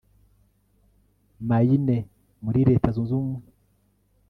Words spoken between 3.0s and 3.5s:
ubumwe